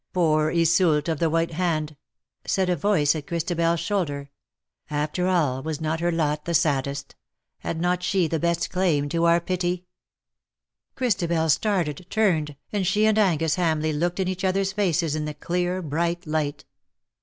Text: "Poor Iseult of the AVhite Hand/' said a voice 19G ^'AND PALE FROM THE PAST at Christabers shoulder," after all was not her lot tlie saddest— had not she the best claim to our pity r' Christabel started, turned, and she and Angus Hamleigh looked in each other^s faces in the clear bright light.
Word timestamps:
"Poor 0.13 0.49
Iseult 0.49 1.07
of 1.07 1.19
the 1.19 1.29
AVhite 1.29 1.51
Hand/' 1.51 1.95
said 2.47 2.71
a 2.71 2.75
voice 2.75 3.13
19G 3.13 3.13
^'AND 3.13 3.13
PALE 3.13 3.13
FROM 3.13 3.13
THE 3.13 3.15
PAST 3.15 3.15
at 3.15 3.27
Christabers 3.59 3.79
shoulder," 3.81 4.29
after 5.03 5.27
all 5.27 5.61
was 5.61 5.79
not 5.79 5.99
her 5.99 6.11
lot 6.11 6.45
tlie 6.45 6.55
saddest— 6.55 7.15
had 7.59 7.79
not 7.79 8.01
she 8.01 8.27
the 8.27 8.39
best 8.39 8.71
claim 8.71 9.07
to 9.09 9.25
our 9.25 9.39
pity 9.39 9.83
r' 9.83 9.85
Christabel 10.95 11.49
started, 11.49 12.07
turned, 12.09 12.55
and 12.73 12.87
she 12.87 13.05
and 13.05 13.19
Angus 13.19 13.57
Hamleigh 13.57 13.93
looked 13.93 14.19
in 14.19 14.27
each 14.27 14.41
other^s 14.41 14.73
faces 14.73 15.15
in 15.15 15.25
the 15.25 15.35
clear 15.35 15.83
bright 15.83 16.25
light. 16.25 16.65